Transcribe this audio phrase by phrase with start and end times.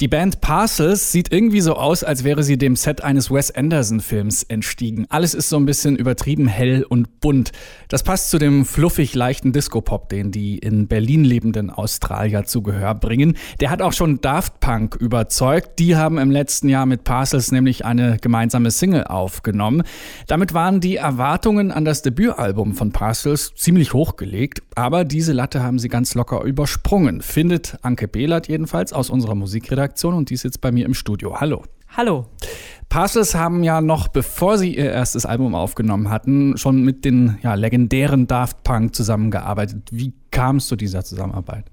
[0.00, 4.44] Die Band Parcels sieht irgendwie so aus, als wäre sie dem Set eines Wes Anderson-Films
[4.44, 5.04] entstiegen.
[5.10, 7.52] Alles ist so ein bisschen übertrieben hell und bunt.
[7.88, 12.94] Das passt zu dem fluffig leichten Disco-Pop, den die in Berlin lebenden Australier zu Gehör
[12.94, 13.36] bringen.
[13.60, 15.78] Der hat auch schon Daft Punk überzeugt.
[15.78, 19.82] Die haben im letzten Jahr mit Parcels nämlich eine gemeinsame Single aufgenommen.
[20.26, 25.78] Damit waren die Erwartungen an das Debütalbum von Parcels ziemlich hochgelegt, aber diese Latte haben
[25.78, 30.44] sie ganz locker übersprungen, findet Anke Behlert jedenfalls aus unserer Musikredaktion Redaktion und die ist
[30.44, 31.40] jetzt bei mir im Studio.
[31.40, 31.64] Hallo.
[31.96, 32.26] Hallo.
[32.88, 37.54] Parcels haben ja noch, bevor sie ihr erstes Album aufgenommen hatten, schon mit den ja,
[37.54, 39.88] legendären Daft Punk zusammengearbeitet.
[39.90, 41.64] Wie kam es zu dieser Zusammenarbeit?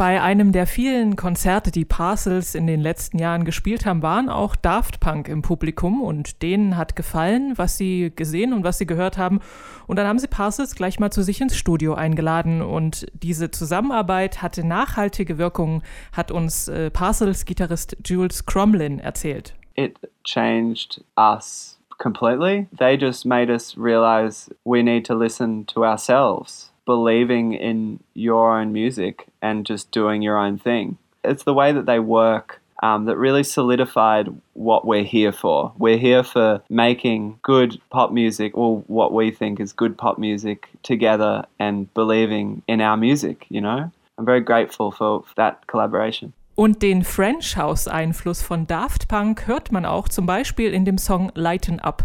[0.00, 4.56] Bei einem der vielen Konzerte, die Parcels in den letzten Jahren gespielt haben, waren auch
[4.56, 9.18] Daft Punk im Publikum und denen hat gefallen, was sie gesehen und was sie gehört
[9.18, 9.40] haben.
[9.86, 14.40] Und dann haben sie Parcels gleich mal zu sich ins Studio eingeladen und diese Zusammenarbeit
[14.40, 15.82] hatte nachhaltige Wirkung,
[16.14, 19.54] hat uns äh, Parcels Gitarrist Jules Cromlin erzählt.
[19.74, 22.68] It changed us completely.
[22.74, 26.69] They just made us realize we need to listen to ourselves.
[26.94, 30.98] Believing in your own music and just doing your own thing.
[31.22, 35.72] It's the way that they work um, that really solidified what we're here for.
[35.78, 40.68] We're here for making good pop music, or what we think is good pop music,
[40.82, 43.92] together and believing in our music, you know?
[44.18, 46.32] I'm very grateful for that collaboration.
[46.56, 50.98] Und den French House Einfluss von Daft Punk hört man auch zum Beispiel in dem
[50.98, 52.02] Song Lighten Up.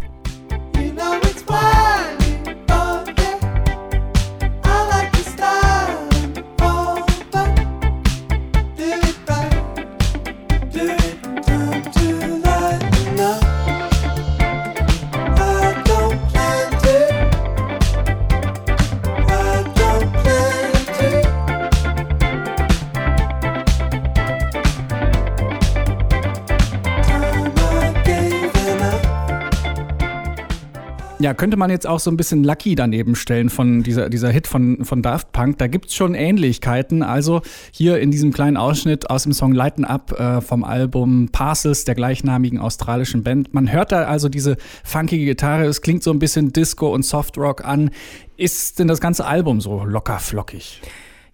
[31.25, 34.45] Ja, könnte man jetzt auch so ein bisschen Lucky daneben stellen von dieser, dieser Hit
[34.45, 35.57] von, von Daft Punk.
[35.57, 37.01] Da gibt es schon Ähnlichkeiten.
[37.01, 37.41] Also
[37.71, 41.95] hier in diesem kleinen Ausschnitt aus dem Song Lighten Up äh, vom Album Parcels der
[41.95, 43.55] gleichnamigen australischen Band.
[43.55, 45.65] Man hört da also diese funkige Gitarre.
[45.65, 47.89] Es klingt so ein bisschen Disco und Softrock an.
[48.37, 50.79] Ist denn das ganze Album so locker flockig?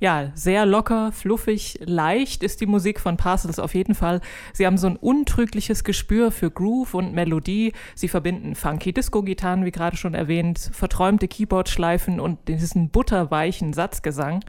[0.02, 4.20] Ja, sehr locker, fluffig, leicht ist die Musik von Parcels auf jeden Fall.
[4.52, 7.74] Sie haben so ein untrügliches Gespür für Groove und Melodie.
[7.94, 14.44] Sie verbinden funky Disco-Gitarren, wie gerade schon erwähnt, verträumte Keyboard-Schleifen und diesen butterweichen Satzgesang.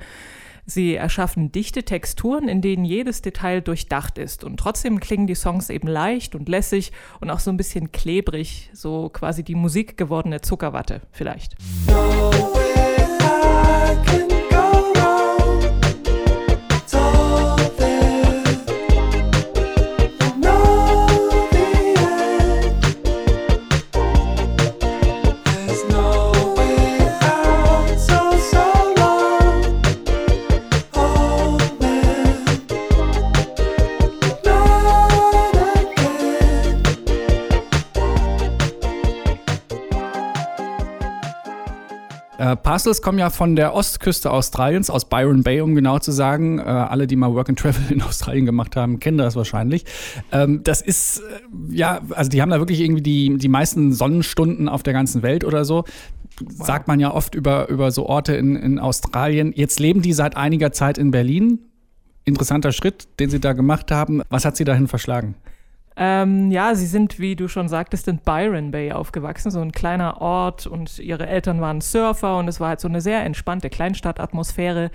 [0.64, 4.44] Sie erschaffen dichte Texturen, in denen jedes Detail durchdacht ist.
[4.44, 8.70] Und trotzdem klingen die Songs eben leicht und lässig und auch so ein bisschen klebrig,
[8.72, 11.56] so quasi die Musik gewordene Zuckerwatte vielleicht.
[11.88, 12.31] No
[42.52, 46.58] Äh, Parcels kommen ja von der Ostküste Australiens, aus Byron Bay, um genau zu sagen.
[46.58, 49.84] Äh, alle, die mal Work and Travel in Australien gemacht haben, kennen das wahrscheinlich.
[50.30, 51.22] Ähm, das ist, äh,
[51.74, 55.44] ja, also die haben da wirklich irgendwie die, die meisten Sonnenstunden auf der ganzen Welt
[55.44, 55.84] oder so.
[56.40, 56.66] Wow.
[56.66, 59.52] Sagt man ja oft über, über so Orte in, in Australien.
[59.54, 61.60] Jetzt leben die seit einiger Zeit in Berlin.
[62.24, 64.22] Interessanter Schritt, den sie da gemacht haben.
[64.30, 65.34] Was hat sie dahin verschlagen?
[65.96, 70.20] Ähm, ja, sie sind, wie du schon sagtest, in Byron Bay aufgewachsen, so ein kleiner
[70.20, 74.90] Ort und ihre Eltern waren Surfer und es war halt so eine sehr entspannte Kleinstadtatmosphäre,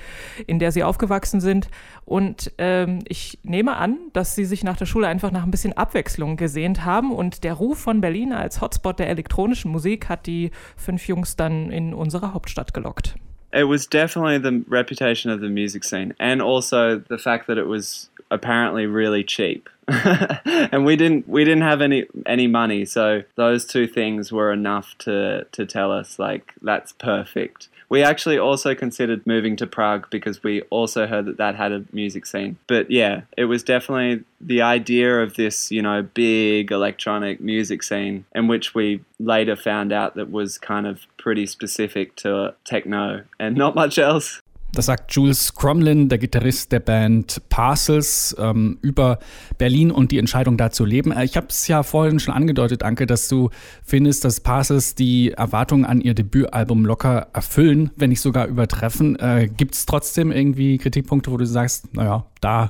[0.47, 1.69] in der sie aufgewachsen sind.
[2.05, 5.73] Und ähm, ich nehme an, dass sie sich nach der Schule einfach nach ein bisschen
[5.73, 10.51] Abwechslung gesehnt haben und der Ruf von Berlin als Hotspot der elektronischen Musik hat die
[10.75, 13.15] fünf Jungs dann in unsere Hauptstadt gelockt.
[13.53, 17.65] It was definitely the reputation of the music scene and also the fact that it
[17.65, 19.69] was apparently really cheap.
[20.45, 24.98] and we didn't we didn't have any any money, so those two things were enough
[25.00, 27.69] to to tell us like that's perfect.
[27.89, 31.86] We actually also considered moving to Prague because we also heard that that had a
[31.94, 32.57] music scene.
[32.68, 38.25] But yeah, it was definitely the idea of this, you know, big electronic music scene,
[38.36, 43.56] in which we later found out that was kind of pretty specific to techno and
[43.56, 44.42] not much else.
[44.77, 49.18] Das sagt Jules Cromlin, der Gitarrist der Band Parcels, ähm, über
[49.57, 51.12] Berlin und die Entscheidung da zu leben.
[51.12, 53.50] Äh, ich habe es ja vorhin schon angedeutet, Anke, dass du
[53.83, 59.18] findest, dass Parcels die Erwartungen an ihr Debütalbum locker erfüllen, wenn nicht sogar übertreffen.
[59.18, 62.69] Äh, Gibt es trotzdem irgendwie Kritikpunkte, wo du sagst, naja, da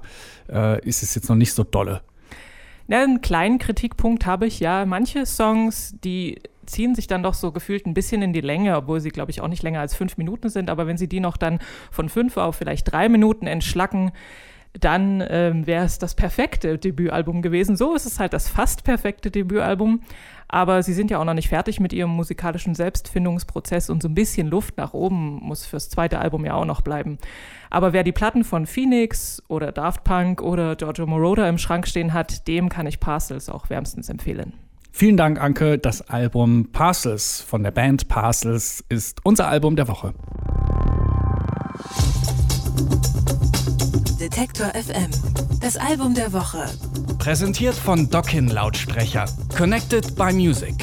[0.49, 2.03] äh, ist es jetzt noch nicht so dolle?
[2.87, 4.85] Ja, einen kleinen Kritikpunkt habe ich ja.
[4.85, 8.99] Manche Songs, die ziehen sich dann doch so gefühlt ein bisschen in die Länge, obwohl
[8.99, 10.69] sie, glaube ich, auch nicht länger als fünf Minuten sind.
[10.69, 11.59] Aber wenn sie die noch dann
[11.91, 14.11] von fünf auf vielleicht drei Minuten entschlacken,
[14.79, 17.75] dann ähm, wäre es das perfekte Debütalbum gewesen.
[17.75, 20.01] So ist es halt das fast perfekte Debütalbum.
[20.49, 24.15] Aber sie sind ja auch noch nicht fertig mit ihrem musikalischen Selbstfindungsprozess und so ein
[24.15, 27.17] bisschen Luft nach oben muss fürs zweite Album ja auch noch bleiben.
[27.69, 32.13] Aber wer die Platten von Phoenix oder Daft Punk oder Giorgio Moroder im Schrank stehen
[32.13, 34.53] hat, dem kann ich Parcels auch wärmstens empfehlen.
[34.97, 35.77] Vielen Dank, Anke.
[35.77, 40.15] Das Album Parcels von der Band Parcels ist unser Album der Woche.
[44.19, 45.11] Detektor FM.
[45.61, 46.65] Das Album der Woche.
[47.19, 49.25] Präsentiert von Dockin Lautsprecher.
[49.55, 50.73] Connected by Music.